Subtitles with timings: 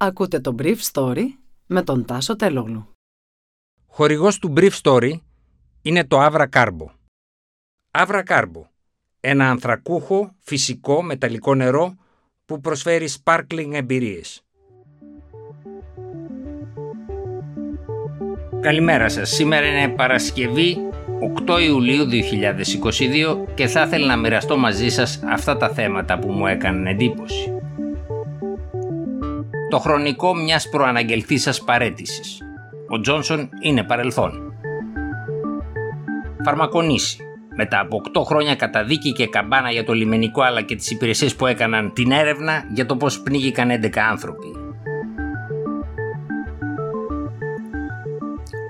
[0.00, 1.24] Ακούτε το Brief Story
[1.66, 2.88] με τον Τάσο Τελόγλου.
[3.86, 5.12] Χορηγός του Brief Story
[5.82, 6.86] είναι το Avra Carbo.
[7.90, 8.62] Avra Carbo,
[9.20, 11.94] ένα ανθρακούχο, φυσικό, μεταλλικό νερό
[12.44, 14.42] που προσφέρει sparkling εμπειρίες.
[18.60, 19.30] Καλημέρα σας.
[19.30, 20.76] Σήμερα είναι Παρασκευή
[21.46, 26.46] 8 Ιουλίου 2022 και θα ήθελα να μοιραστώ μαζί σας αυτά τα θέματα που μου
[26.46, 27.52] έκαναν εντύπωση.
[29.70, 32.38] Το χρονικό μιας προαναγγελθήσας παρέτησης.
[32.88, 34.52] Ο Τζόνσον είναι παρελθόν.
[36.44, 37.18] Φαρμακονίση.
[37.56, 41.46] Μετά από 8 χρόνια καταδίκη και καμπάνα για το λιμενικό αλλά και τις υπηρεσίες που
[41.46, 44.46] έκαναν την έρευνα για το πώς πνίγηκαν 11 άνθρωποι.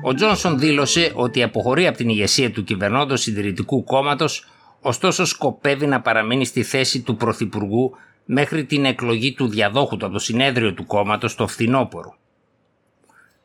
[0.02, 4.44] Ο Τζόνσον δήλωσε ότι αποχωρεί από την ηγεσία του κυβερνώντος συντηρητικού κόμματος,
[4.80, 7.96] ωστόσο σκοπεύει να παραμείνει στη θέση του Πρωθυπουργού
[8.30, 12.16] μέχρι την εκλογή του διαδόχου του από το συνέδριο του κόμματος το φθινόπωρο.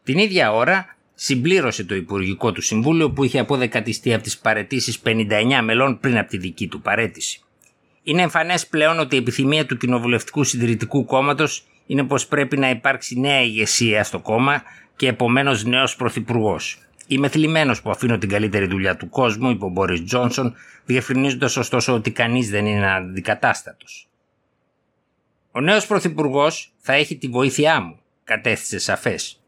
[0.04, 5.62] Την ίδια ώρα συμπλήρωσε το Υπουργικό του Συμβούλιο που είχε αποδεκατιστεί από τις παρετήσεις 59
[5.64, 7.42] μελών πριν από τη δική του παρέτηση.
[8.04, 13.20] Είναι εμφανές πλέον ότι η επιθυμία του Κοινοβουλευτικού Συντηρητικού Κόμματος είναι πως πρέπει να υπάρξει
[13.20, 14.64] νέα ηγεσία στο κόμμα
[14.96, 16.78] και επομένως νέος πρωθυπουργός.
[17.08, 21.94] Είμαι θλιμμένος που αφήνω την καλύτερη δουλειά του κόσμου, είπε ο Μπόρις Τζόνσον, διευκρινίζοντας ωστόσο
[21.94, 23.86] ότι κανείς δεν είναι αντικατάστατο.
[25.56, 29.40] Ο νέος πρωθυπουργός θα έχει τη βοήθειά μου, κατέθεσε σαφές.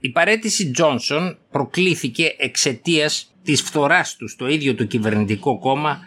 [0.00, 5.98] Η παρέτηση Τζόνσον προκλήθηκε εξαιτίας της φθοράς του στο ίδιο το κυβερνητικό κόμμα,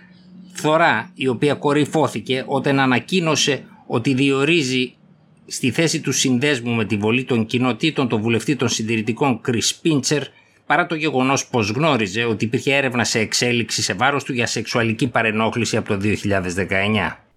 [0.54, 4.94] φθορά η οποία κορυφώθηκε όταν ανακοίνωσε ότι διορίζει
[5.46, 10.24] στη θέση του συνδέσμου με τη βολή των κοινοτήτων τον βουλευτή των συντηρητικών Chris Πίντσερ
[10.66, 15.08] παρά το γεγονός πως γνώριζε ότι υπήρχε έρευνα σε εξέλιξη σε βάρος του για σεξουαλική
[15.08, 17.29] παρενόχληση από το 2019.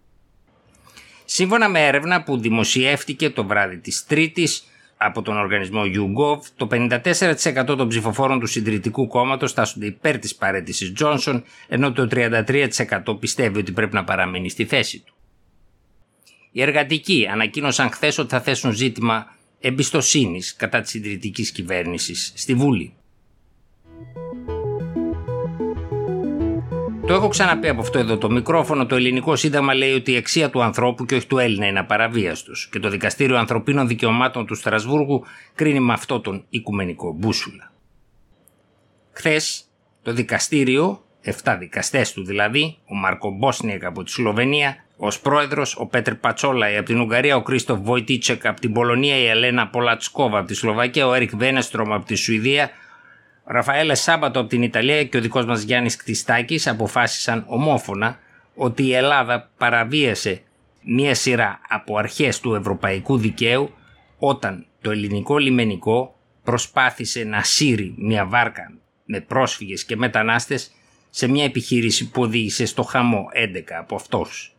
[1.25, 7.65] Σύμφωνα με έρευνα που δημοσιεύτηκε το βράδυ της Τρίτης από τον οργανισμό YouGov, το 54%
[7.67, 13.72] των ψηφοφόρων του συντηρητικού κόμματος στάσονται υπέρ της παρέτησης Τζόνσον, ενώ το 33% πιστεύει ότι
[13.72, 15.15] πρέπει να παραμείνει στη θέση του.
[16.53, 22.93] Οι εργατικοί ανακοίνωσαν χθες ότι θα θέσουν ζήτημα εμπιστοσύνης κατά της συντηρητικής κυβέρνησης στη Βούλη.
[27.06, 28.86] Το έχω ξαναπεί από αυτό εδώ το μικρόφωνο.
[28.86, 32.52] Το ελληνικό σύνταγμα λέει ότι η αξία του ανθρώπου και όχι του Έλληνα είναι απαραβίαστο.
[32.70, 35.24] Και το Δικαστήριο Ανθρωπίνων Δικαιωμάτων του Στρασβούργου
[35.54, 37.72] κρίνει με αυτό τον οικουμενικό μπούσουλα.
[39.12, 39.64] Χθες
[40.02, 45.86] το δικαστήριο, 7 δικαστές του δηλαδή, ο Μάρκο Μπόσνιακ από τη Σλοβενία, ως πρόεδρος, ο
[45.86, 50.46] Πέτρ Πατσόλα από την Ουγγαρία, ο Κρίστοφ Βοητίτσεκ από την Πολωνία, η Ελένα Πολατσκόβα από
[50.46, 52.70] τη Σλοβακία, ο Έρικ Βένεστρομ από τη Σουηδία,
[53.44, 58.19] ο Ραφαέλε Σάμπατο από την Ιταλία και ο δικός μας Γιάννης Κτιστάκης αποφάσισαν ομόφωνα
[58.54, 60.42] ότι η Ελλάδα παραβίασε
[60.82, 63.75] μία σειρά από αρχές του ευρωπαϊκού δικαίου
[64.19, 68.72] όταν το ελληνικό λιμενικό προσπάθησε να σύρει μια βάρκα
[69.04, 70.70] με πρόσφυγες και μετανάστες
[71.10, 74.56] σε μια επιχείρηση που οδήγησε στο χαμό 11 από αυτούς.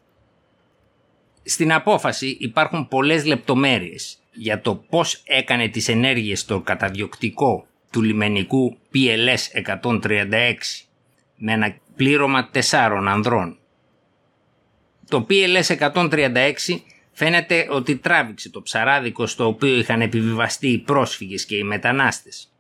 [1.44, 8.78] Στην απόφαση υπάρχουν πολλές λεπτομέρειες για το πώς έκανε τις ενέργειες στο καταδιοκτικό του λιμενικού
[8.94, 10.54] PLS 136
[11.38, 13.58] με ένα πλήρωμα τεσσάρων ανδρών.
[15.10, 16.54] Το PLS 136
[17.12, 22.52] φαίνεται ότι τράβηξε το ψαράδικο στο οποίο είχαν επιβιβαστεί οι πρόσφυγες και οι μετανάστες.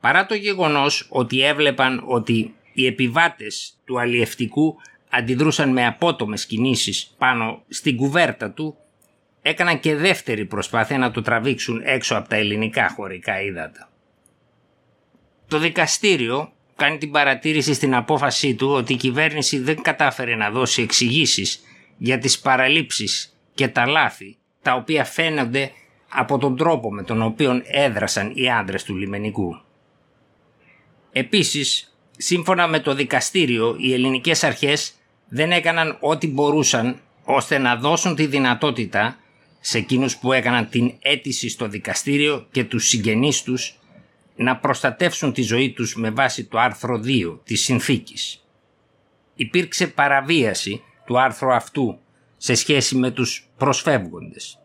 [0.00, 4.76] Παρά το γεγονός ότι έβλεπαν ότι οι επιβάτες του αλλιευτικού
[5.10, 8.76] αντιδρούσαν με απότομες κινήσεις πάνω στην κουβέρτα του,
[9.42, 13.88] έκαναν και δεύτερη προσπάθεια να το τραβήξουν έξω από τα ελληνικά χωρικά ύδατα.
[15.54, 20.82] Το δικαστήριο κάνει την παρατήρηση στην απόφασή του ότι η κυβέρνηση δεν κατάφερε να δώσει
[20.82, 21.60] εξηγήσεις
[21.96, 25.70] για τις παραλήψεις και τα λάθη τα οποία φαίνονται
[26.08, 29.60] από τον τρόπο με τον οποίο έδρασαν οι άντρες του λιμενικού.
[31.12, 34.92] Επίσης, σύμφωνα με το δικαστήριο, οι ελληνικές αρχές
[35.28, 39.16] δεν έκαναν ό,τι μπορούσαν ώστε να δώσουν τη δυνατότητα
[39.60, 43.78] σε εκείνους που έκαναν την αίτηση στο δικαστήριο και τους συγγενείς τους
[44.36, 48.44] να προστατεύσουν τη ζωή τους με βάση το άρθρο 2 της συνθήκης.
[49.34, 51.98] Υπήρξε παραβίαση του άρθρου αυτού
[52.36, 54.58] σε σχέση με τους προσφεύγοντες.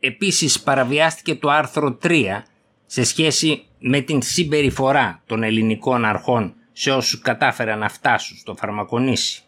[0.00, 2.42] Επίσης παραβιάστηκε το άρθρο 3
[2.86, 9.42] σε σχέση με την συμπεριφορά των ελληνικών αρχών σε όσους κατάφεραν να φτάσουν στο φαρμακονήσι.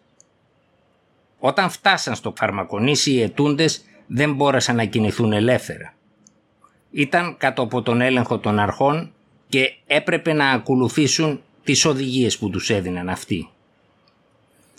[1.38, 5.94] Όταν φτάσαν στο φαρμακονήσι οι ετούντες δεν μπόρεσαν να κινηθούν ελεύθερα.
[6.90, 9.12] Ήταν κάτω από τον έλεγχο των αρχών
[9.48, 13.48] και έπρεπε να ακολουθήσουν τις οδηγίες που τους έδιναν αυτοί.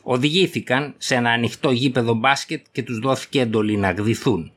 [0.03, 4.51] Οδηγήθηκαν σε ένα ανοιχτό γήπεδο μπάσκετ και τους δόθηκε εντολή να γδυθούν.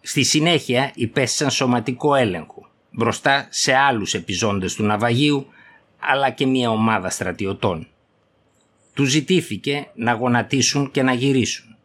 [0.00, 5.46] Στη συνέχεια υπέστησαν σωματικό έλεγχο μπροστά σε άλλους επιζώντες του ναυαγίου
[5.98, 7.86] αλλά και μια ομάδα στρατιωτών.
[8.94, 11.76] Τους ζητήθηκε να γονατίσουν και να γυρίσουν.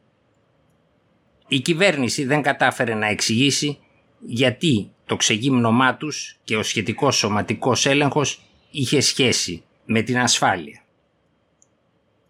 [1.48, 3.78] Η κυβέρνηση δεν κατάφερε να εξηγήσει
[4.26, 8.42] γιατί το ξεγύμνωμά τους και ο σχετικός σωματικός έλεγχος
[8.72, 10.84] είχε σχέση με την ασφάλεια.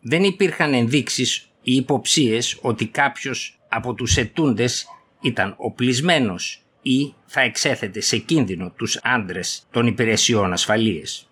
[0.01, 4.87] Δεν υπήρχαν ενδείξεις ή υποψίες ότι κάποιος από τους ετούντες
[5.21, 11.29] ήταν οπλισμένος ή θα εξέθετε σε κίνδυνο τους άντρες των υπηρεσιών ασφαλείας.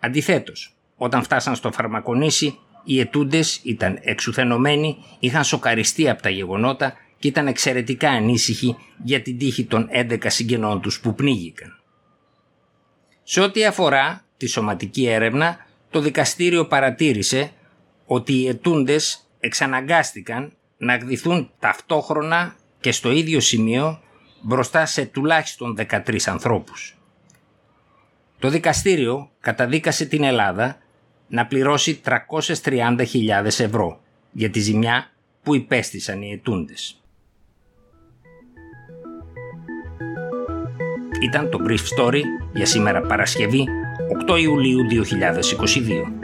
[0.00, 7.28] Αντιθέτως, όταν φτάσαν στο φαρμακονήσι, οι ετούντες ήταν εξουθενωμένοι, είχαν σοκαριστεί από τα γεγονότα και
[7.28, 11.80] ήταν εξαιρετικά ανήσυχοι για την τύχη των 11 συγγενών τους που πνίγηκαν.
[13.22, 17.52] Σε ό,τι αφορά τη σωματική έρευνα, το δικαστήριο παρατήρησε
[18.06, 24.00] ότι οι ετούντες εξαναγκάστηκαν να γδυθούν ταυτόχρονα και στο ίδιο σημείο
[24.40, 26.98] μπροστά σε τουλάχιστον 13 ανθρώπους.
[28.38, 30.78] Το δικαστήριο καταδίκασε την Ελλάδα
[31.28, 34.00] να πληρώσει 330.000 ευρώ
[34.32, 35.10] για τη ζημιά
[35.42, 36.96] που υπέστησαν οι ετούντες.
[41.22, 42.20] Ήταν το Brief Story
[42.52, 43.66] για σήμερα Παρασκευή
[44.28, 46.21] 8 Ιουλίου 2022.